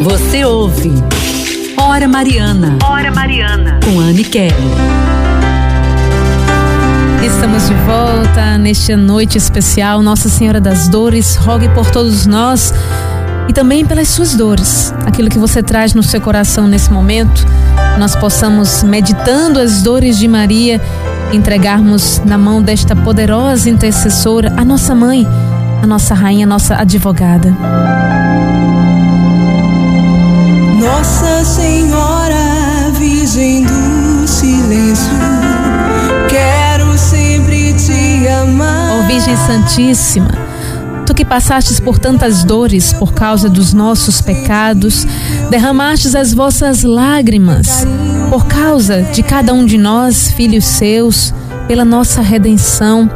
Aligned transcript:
Você 0.00 0.46
ouve 0.46 0.94
Hora 1.76 2.08
Mariana. 2.08 2.78
Hora 2.82 3.10
Mariana. 3.10 3.78
Com 3.84 4.00
Anne 4.00 4.24
Kelly. 4.24 4.54
Estamos 7.22 7.68
de 7.68 7.74
volta 7.74 8.56
nesta 8.56 8.96
noite 8.96 9.36
especial. 9.36 10.02
Nossa 10.02 10.30
Senhora 10.30 10.58
das 10.58 10.88
Dores, 10.88 11.36
rogue 11.36 11.68
por 11.68 11.90
todos 11.90 12.24
nós 12.24 12.72
e 13.46 13.52
também 13.52 13.84
pelas 13.84 14.08
suas 14.08 14.34
dores. 14.34 14.94
Aquilo 15.04 15.28
que 15.28 15.38
você 15.38 15.62
traz 15.62 15.92
no 15.92 16.02
seu 16.02 16.20
coração 16.20 16.66
nesse 16.66 16.90
momento, 16.90 17.46
nós 17.98 18.16
possamos, 18.16 18.82
meditando 18.82 19.60
as 19.60 19.82
dores 19.82 20.18
de 20.18 20.26
Maria, 20.26 20.80
entregarmos 21.30 22.22
na 22.24 22.38
mão 22.38 22.62
desta 22.62 22.96
poderosa 22.96 23.68
intercessora, 23.68 24.50
a 24.56 24.64
nossa 24.64 24.94
mãe, 24.94 25.28
a 25.82 25.86
nossa 25.86 26.14
rainha, 26.14 26.46
a 26.46 26.48
nossa 26.48 26.76
advogada. 26.76 27.54
Nossa 30.80 31.44
Senhora, 31.44 32.90
Virgem 32.98 33.66
do 33.66 34.26
Silêncio, 34.26 35.12
quero 36.26 36.96
sempre 36.96 37.74
te 37.74 38.26
amar. 38.28 38.98
Ó 38.98 39.06
Virgem 39.06 39.36
Santíssima, 39.36 40.30
tu 41.04 41.14
que 41.14 41.22
passastes 41.22 41.78
por 41.78 41.98
tantas 41.98 42.44
dores 42.44 42.94
por 42.94 43.12
causa 43.12 43.50
dos 43.50 43.74
nossos 43.74 44.22
pecados, 44.22 45.06
derramastes 45.50 46.14
as 46.14 46.32
vossas 46.32 46.82
lágrimas 46.82 47.86
por 48.30 48.46
causa 48.46 49.02
de 49.02 49.22
cada 49.22 49.52
um 49.52 49.66
de 49.66 49.76
nós, 49.76 50.32
filhos 50.32 50.64
seus, 50.64 51.34
pela 51.68 51.84
nossa 51.84 52.22
redenção, 52.22 53.10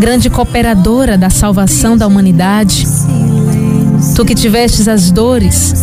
grande 0.00 0.30
cooperadora 0.30 1.18
da 1.18 1.28
salvação 1.28 1.94
da 1.94 2.06
humanidade. 2.06 2.86
Tu 4.14 4.24
que 4.24 4.34
tivestes 4.34 4.88
as 4.88 5.10
dores, 5.10 5.74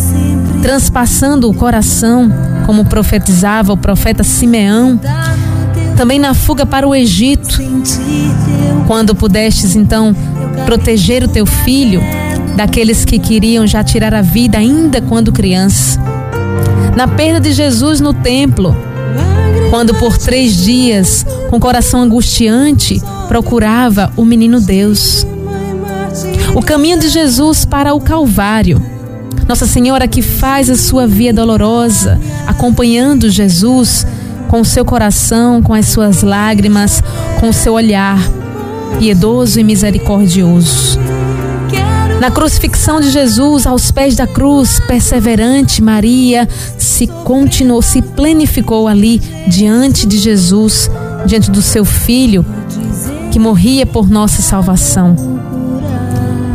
transpassando 0.64 1.50
o 1.50 1.52
coração, 1.52 2.32
como 2.64 2.86
profetizava 2.86 3.74
o 3.74 3.76
profeta 3.76 4.24
Simeão, 4.24 4.98
também 5.94 6.18
na 6.18 6.32
fuga 6.32 6.64
para 6.64 6.88
o 6.88 6.94
Egito, 6.94 7.58
quando 8.86 9.14
pudestes 9.14 9.76
então 9.76 10.16
proteger 10.64 11.22
o 11.22 11.28
teu 11.28 11.44
filho 11.44 12.00
daqueles 12.56 13.04
que 13.04 13.18
queriam 13.18 13.66
já 13.66 13.84
tirar 13.84 14.14
a 14.14 14.22
vida 14.22 14.56
ainda 14.56 15.02
quando 15.02 15.30
criança. 15.30 16.00
Na 16.96 17.06
perda 17.06 17.40
de 17.40 17.52
Jesus 17.52 18.00
no 18.00 18.14
templo, 18.14 18.74
quando 19.68 19.94
por 19.96 20.16
três 20.16 20.64
dias, 20.64 21.26
com 21.50 21.60
coração 21.60 22.00
angustiante, 22.00 23.02
procurava 23.28 24.10
o 24.16 24.24
menino 24.24 24.62
Deus. 24.62 25.26
O 26.54 26.62
caminho 26.62 26.98
de 26.98 27.10
Jesus 27.10 27.66
para 27.66 27.92
o 27.92 28.00
Calvário. 28.00 28.94
Nossa 29.48 29.66
Senhora 29.66 30.08
que 30.08 30.22
faz 30.22 30.70
a 30.70 30.76
sua 30.76 31.06
via 31.06 31.32
dolorosa, 31.32 32.20
acompanhando 32.46 33.30
Jesus 33.30 34.06
com 34.48 34.60
o 34.60 34.64
seu 34.64 34.84
coração, 34.84 35.62
com 35.62 35.74
as 35.74 35.86
suas 35.86 36.22
lágrimas, 36.22 37.02
com 37.40 37.48
o 37.48 37.52
seu 37.52 37.74
olhar 37.74 38.18
piedoso 38.98 39.58
e 39.58 39.64
misericordioso. 39.64 40.98
Na 42.20 42.30
crucifixão 42.30 43.00
de 43.00 43.10
Jesus, 43.10 43.66
aos 43.66 43.90
pés 43.90 44.16
da 44.16 44.26
cruz, 44.26 44.80
perseverante, 44.80 45.82
Maria 45.82 46.48
se 46.78 47.06
continuou, 47.06 47.82
se 47.82 48.00
plenificou 48.00 48.88
ali 48.88 49.20
diante 49.46 50.06
de 50.06 50.18
Jesus, 50.18 50.90
diante 51.26 51.50
do 51.50 51.60
seu 51.60 51.84
filho 51.84 52.46
que 53.30 53.38
morria 53.38 53.84
por 53.84 54.08
nossa 54.08 54.40
salvação. 54.40 55.16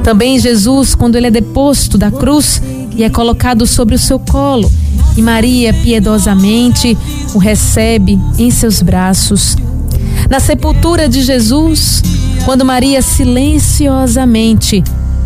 Também 0.03 0.39
Jesus, 0.39 0.95
quando 0.95 1.17
ele 1.17 1.27
é 1.27 1.31
deposto 1.31 1.97
da 1.97 2.09
cruz 2.09 2.61
e 2.99 3.03
é 3.03 3.09
colocado 3.09 3.65
sobre 3.65 3.95
o 3.95 3.97
seu 3.97 4.19
colo, 4.19 4.69
e 5.15 5.21
Maria 5.21 5.73
piedosamente 5.73 6.97
o 7.33 7.37
recebe 7.37 8.19
em 8.37 8.51
seus 8.51 8.81
braços. 8.81 9.55
Na 10.29 10.41
sepultura 10.41 11.07
de 11.07 11.21
Jesus, 11.21 12.03
quando 12.43 12.65
Maria 12.65 13.01
silenciosamente 13.01 14.83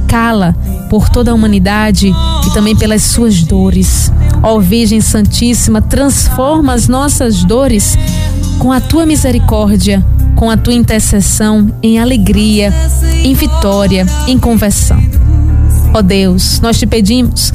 cala 0.07 0.55
por 0.87 1.09
toda 1.09 1.31
a 1.31 1.33
humanidade 1.33 2.13
e 2.45 2.53
também 2.53 2.75
pelas 2.75 3.01
suas 3.01 3.41
dores. 3.41 4.11
Ó 4.43 4.59
Virgem 4.59 5.01
Santíssima, 5.01 5.81
transforma 5.81 6.73
as 6.73 6.87
nossas 6.87 7.43
dores 7.43 7.97
com 8.59 8.71
a 8.71 8.79
tua 8.79 9.03
misericórdia, 9.03 10.05
com 10.35 10.47
a 10.47 10.55
tua 10.55 10.73
intercessão 10.73 11.73
em 11.81 11.97
alegria, 11.97 12.71
em 13.23 13.33
vitória, 13.33 14.05
em 14.27 14.37
conversão. 14.37 15.01
Ó 15.93 16.01
Deus, 16.01 16.59
nós 16.59 16.79
te 16.79 16.87
pedimos, 16.87 17.53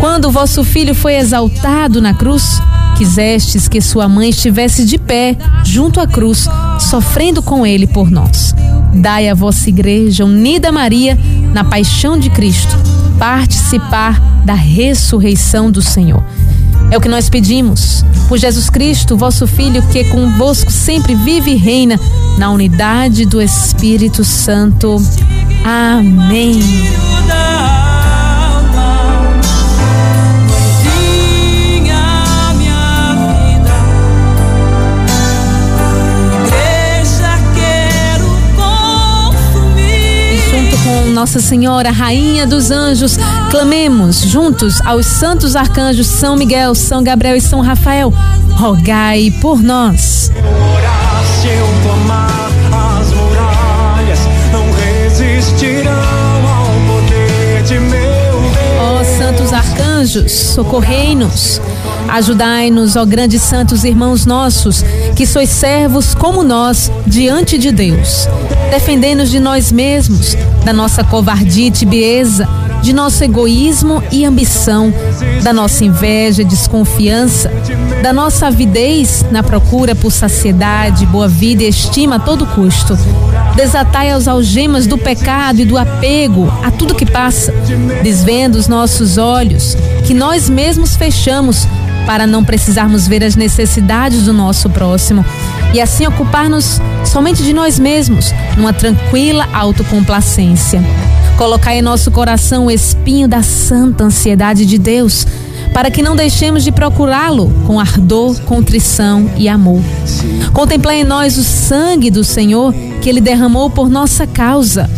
quando 0.00 0.26
o 0.26 0.30
vosso 0.30 0.64
filho 0.64 0.94
foi 0.94 1.16
exaltado 1.16 2.00
na 2.00 2.14
cruz, 2.14 2.60
quisestes 2.96 3.68
que 3.68 3.80
sua 3.80 4.08
mãe 4.08 4.30
estivesse 4.30 4.86
de 4.86 4.96
pé 4.96 5.36
junto 5.64 6.00
à 6.00 6.06
cruz, 6.06 6.48
sofrendo 6.78 7.42
com 7.42 7.66
ele 7.66 7.86
por 7.86 8.10
nós. 8.10 8.54
Dai 8.94 9.28
a 9.28 9.34
vossa 9.34 9.68
igreja 9.68 10.24
unida 10.24 10.72
Maria 10.72 11.18
na 11.52 11.62
paixão 11.64 12.18
de 12.18 12.30
Cristo, 12.30 12.74
participar 13.18 14.18
da 14.44 14.54
ressurreição 14.54 15.70
do 15.70 15.82
Senhor. 15.82 16.22
É 16.90 16.96
o 16.96 17.00
que 17.00 17.08
nós 17.08 17.28
pedimos 17.28 18.04
por 18.28 18.38
Jesus 18.38 18.70
Cristo, 18.70 19.16
vosso 19.16 19.46
Filho, 19.46 19.82
que 19.88 20.04
convosco 20.04 20.70
sempre 20.70 21.14
vive 21.14 21.52
e 21.52 21.56
reina 21.56 21.98
na 22.38 22.50
unidade 22.50 23.26
do 23.26 23.42
Espírito 23.42 24.24
Santo. 24.24 24.96
Amém. 25.68 26.60
Nossa 41.12 41.40
Senhora, 41.40 41.90
Rainha 41.90 42.46
dos 42.46 42.70
Anjos, 42.70 43.16
clamemos 43.50 44.20
juntos 44.20 44.80
aos 44.84 45.06
santos 45.06 45.56
arcanjos 45.56 46.06
São 46.06 46.36
Miguel, 46.36 46.74
São 46.76 47.02
Gabriel 47.02 47.34
e 47.34 47.40
São 47.40 47.60
Rafael. 47.60 48.12
Rogai 48.52 49.32
por 49.40 49.60
nós. 49.60 50.30
Clamar, 51.82 52.40
as 52.40 52.45
resistirão 55.46 55.92
ao 56.48 56.66
poder 56.86 57.62
de 57.62 57.78
meu 57.78 57.90
Deus. 57.90 58.80
Ó 58.80 59.04
santos 59.04 59.52
arcanjos, 59.52 60.32
socorrei-nos. 60.32 61.60
Ajudai-nos, 62.08 62.96
ó 62.96 63.04
grandes 63.04 63.42
santos 63.42 63.84
irmãos 63.84 64.26
nossos, 64.26 64.84
que 65.14 65.26
sois 65.26 65.48
servos 65.48 66.14
como 66.14 66.42
nós 66.42 66.90
diante 67.06 67.58
de 67.58 67.70
Deus. 67.70 68.28
Defendei-nos 68.70 69.30
de 69.30 69.40
nós 69.40 69.72
mesmos, 69.72 70.36
da 70.64 70.72
nossa 70.72 71.02
covardia 71.04 71.68
e 71.68 71.70
tibieza, 71.70 72.48
de 72.86 72.92
nosso 72.92 73.24
egoísmo 73.24 74.00
e 74.12 74.24
ambição, 74.24 74.94
da 75.42 75.52
nossa 75.52 75.84
inveja 75.84 76.42
e 76.42 76.44
desconfiança, 76.44 77.50
da 78.00 78.12
nossa 78.12 78.46
avidez 78.46 79.26
na 79.28 79.42
procura 79.42 79.92
por 79.96 80.12
saciedade, 80.12 81.04
boa 81.04 81.26
vida 81.26 81.64
e 81.64 81.68
estima 81.68 82.14
a 82.14 82.20
todo 82.20 82.46
custo. 82.46 82.96
Desatai 83.56 84.12
as 84.12 84.28
algemas 84.28 84.86
do 84.86 84.96
pecado 84.96 85.60
e 85.62 85.64
do 85.64 85.76
apego 85.76 86.48
a 86.62 86.70
tudo 86.70 86.94
que 86.94 87.04
passa, 87.04 87.52
desvendo 88.04 88.56
os 88.56 88.68
nossos 88.68 89.18
olhos, 89.18 89.76
que 90.06 90.14
nós 90.14 90.48
mesmos 90.48 90.94
fechamos 90.94 91.66
para 92.06 92.24
não 92.24 92.44
precisarmos 92.44 93.08
ver 93.08 93.24
as 93.24 93.34
necessidades 93.34 94.22
do 94.22 94.32
nosso 94.32 94.70
próximo 94.70 95.26
e 95.74 95.80
assim 95.80 96.06
ocupar-nos 96.06 96.80
somente 97.04 97.42
de 97.42 97.52
nós 97.52 97.80
mesmos, 97.80 98.32
numa 98.56 98.72
tranquila 98.72 99.48
autocomplacência. 99.52 100.80
Colocar 101.36 101.74
em 101.74 101.82
nosso 101.82 102.10
coração 102.10 102.66
o 102.66 102.70
espinho 102.70 103.28
da 103.28 103.42
santa 103.42 104.04
ansiedade 104.04 104.64
de 104.64 104.78
Deus, 104.78 105.26
para 105.72 105.90
que 105.90 106.02
não 106.02 106.16
deixemos 106.16 106.64
de 106.64 106.72
procurá-lo 106.72 107.52
com 107.66 107.78
ardor, 107.78 108.40
contrição 108.42 109.30
e 109.36 109.46
amor. 109.46 109.82
Contemplar 110.54 110.94
em 110.94 111.04
nós 111.04 111.36
o 111.36 111.44
sangue 111.44 112.10
do 112.10 112.24
Senhor 112.24 112.72
que 113.02 113.10
ele 113.10 113.20
derramou 113.20 113.68
por 113.68 113.90
nossa 113.90 114.26
causa. 114.26 114.88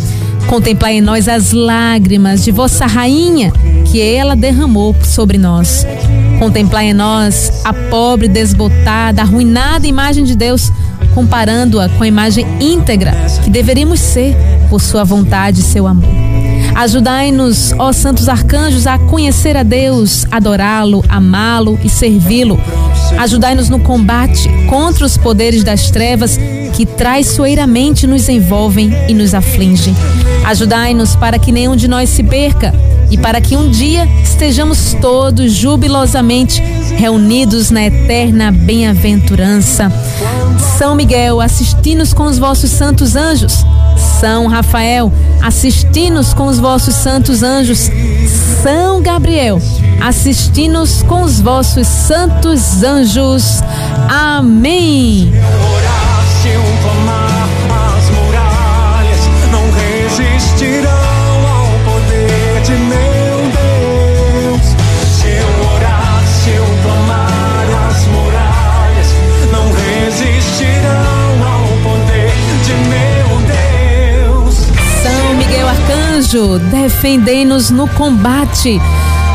Contemplar 0.47 0.93
em 0.93 1.01
nós 1.01 1.27
as 1.27 1.53
lágrimas 1.53 2.45
de 2.45 2.53
vossa 2.53 2.87
rainha 2.87 3.53
que 3.85 4.01
ela 4.01 4.37
derramou 4.37 4.95
sobre 5.03 5.39
nós. 5.39 5.85
Contemplar 6.39 6.85
em 6.85 6.95
nós 6.95 7.51
a 7.65 7.73
pobre, 7.73 8.29
desbotada, 8.29 9.23
arruinada 9.23 9.89
imagem 9.89 10.23
de 10.23 10.37
Deus, 10.37 10.71
comparando-a 11.15 11.89
com 11.89 12.05
a 12.05 12.09
imagem 12.09 12.47
íntegra 12.61 13.13
que 13.43 13.51
deveríamos 13.51 13.99
ser 13.99 14.37
por 14.71 14.81
sua 14.81 15.03
vontade 15.03 15.61
e 15.61 15.65
seu 15.65 15.87
amor. 15.87 16.38
Ajudai-nos, 16.79 17.73
ó 17.77 17.93
santos 17.93 18.29
arcanjos, 18.29 18.87
a 18.87 19.01
conhecer 19.01 19.57
a 19.57 19.65
Deus, 19.65 20.25
adorá-lo, 20.31 21.05
amá-lo 21.09 21.77
e 21.83 21.89
servi-lo. 21.89 22.57
Ajudai-nos 23.19 23.69
no 23.69 23.81
combate 23.81 24.49
contra 24.69 25.05
os 25.05 25.17
poderes 25.17 25.65
das 25.65 25.91
trevas 25.91 26.39
que 26.77 26.87
traiçoeiramente 26.87 28.07
nos 28.07 28.29
envolvem 28.29 28.93
e 29.09 29.13
nos 29.13 29.35
afligem. 29.35 29.93
Ajudai-nos 30.47 31.17
para 31.17 31.37
que 31.37 31.51
nenhum 31.51 31.75
de 31.75 31.89
nós 31.89 32.11
se 32.11 32.23
perca 32.23 32.73
e 33.11 33.19
para 33.19 33.41
que 33.41 33.57
um 33.57 33.69
dia 33.69 34.07
estejamos 34.23 34.95
todos 35.01 35.51
jubilosamente 35.51 36.63
reunidos 36.97 37.73
na 37.73 37.87
eterna 37.87 38.53
bem-aventurança. 38.53 39.91
São 40.79 40.95
Miguel, 40.95 41.41
assisti-nos 41.41 42.15
com 42.15 42.27
os 42.27 42.39
vossos 42.39 42.71
santos 42.71 43.17
anjos. 43.17 43.67
São 44.21 44.47
Rafael, 44.47 45.13
assisti-nos 45.43 46.33
com 46.33 46.47
os 46.47 46.61
vossos 46.61 46.95
santos 46.95 47.43
anjos. 47.43 47.91
São 48.63 49.03
Gabriel, 49.03 49.61
assisti-nos 50.01 51.03
com 51.03 51.23
os 51.23 51.41
vossos 51.41 51.89
santos 51.89 52.85
anjos. 52.85 53.61
Amém. 54.09 55.33
Arcanjo, 76.29 76.59
defendei-nos 76.59 77.71
no 77.71 77.89
combate. 77.89 78.79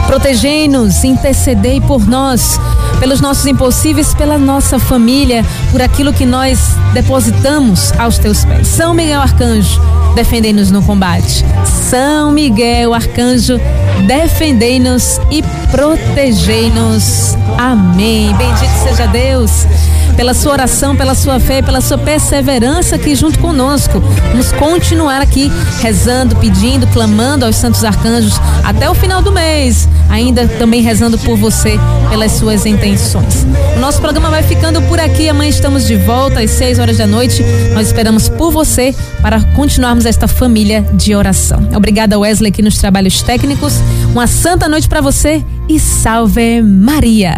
Protegei-nos, 0.05 1.03
intercedei 1.03 1.81
por 1.81 2.05
nós, 2.05 2.59
pelos 2.99 3.19
nossos 3.19 3.47
impossíveis, 3.47 4.13
pela 4.13 4.37
nossa 4.37 4.77
família, 4.77 5.43
por 5.71 5.81
aquilo 5.81 6.13
que 6.13 6.25
nós 6.25 6.59
depositamos 6.93 7.91
aos 7.97 8.19
teus 8.19 8.45
pés. 8.45 8.67
São 8.67 8.93
Miguel 8.93 9.21
Arcanjo, 9.21 9.81
defendei-nos 10.13 10.69
no 10.69 10.83
combate. 10.83 11.43
São 11.65 12.31
Miguel 12.31 12.93
Arcanjo, 12.93 13.59
defendei-nos 14.05 15.19
e 15.31 15.43
protegei-nos. 15.71 17.35
Amém. 17.57 18.35
Bendito 18.35 18.83
seja 18.83 19.07
Deus 19.07 19.65
pela 20.15 20.33
sua 20.33 20.53
oração, 20.53 20.95
pela 20.95 21.15
sua 21.15 21.39
fé, 21.39 21.61
pela 21.61 21.81
sua 21.81 21.97
perseverança 21.97 22.95
aqui 22.95 23.15
junto 23.15 23.39
conosco. 23.39 23.99
Vamos 24.31 24.51
continuar 24.53 25.21
aqui 25.21 25.51
rezando, 25.81 26.35
pedindo, 26.35 26.87
clamando 26.87 27.45
aos 27.45 27.55
santos 27.55 27.83
arcanjos 27.83 28.33
até 28.63 28.89
o 28.89 28.93
final 28.93 29.21
do 29.21 29.31
mês, 29.31 29.87
ainda 30.09 30.47
também 30.47 30.81
rezando 30.81 31.17
por 31.19 31.37
você, 31.37 31.79
pelas 32.09 32.31
suas 32.33 32.65
intenções. 32.65 33.45
O 33.75 33.79
nosso 33.79 33.99
programa 33.99 34.29
vai 34.29 34.43
ficando 34.43 34.81
por 34.83 34.99
aqui. 34.99 35.29
Amanhã 35.29 35.49
estamos 35.49 35.85
de 35.85 35.95
volta 35.95 36.41
às 36.41 36.51
6 36.51 36.79
horas 36.79 36.97
da 36.97 37.07
noite. 37.07 37.43
Nós 37.73 37.87
esperamos 37.87 38.29
por 38.29 38.51
você 38.51 38.95
para 39.21 39.41
continuarmos 39.55 40.05
esta 40.05 40.27
família 40.27 40.85
de 40.93 41.15
oração. 41.15 41.67
Obrigada, 41.75 42.17
Wesley, 42.17 42.49
aqui 42.49 42.61
nos 42.61 42.77
trabalhos 42.77 43.21
técnicos. 43.21 43.73
Uma 44.11 44.27
santa 44.27 44.69
noite 44.69 44.87
para 44.87 45.01
você 45.01 45.43
e 45.67 45.79
salve 45.79 46.61
Maria. 46.61 47.37